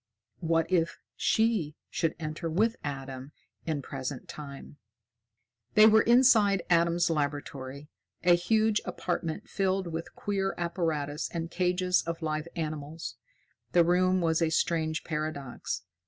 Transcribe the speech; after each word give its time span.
What 0.39 0.65
if 0.71 0.97
she 1.15 1.75
should 1.91 2.15
enter 2.19 2.49
with 2.49 2.75
Adam 2.83 3.33
in 3.67 3.83
Present 3.83 4.27
Time? 4.27 4.77
They 5.75 5.85
were 5.85 6.01
inside 6.01 6.63
Adam's 6.71 7.11
laboratory, 7.11 7.87
a 8.23 8.33
huge 8.35 8.81
apartment 8.83 9.47
filled 9.47 9.85
with 9.85 10.15
queer 10.15 10.55
apparatus 10.57 11.29
and 11.31 11.51
cages 11.51 12.01
of 12.07 12.23
live 12.23 12.47
animals. 12.55 13.17
The 13.73 13.85
room 13.85 14.21
was 14.21 14.41
a 14.41 14.49
strange 14.49 15.03
paradox. 15.03 15.83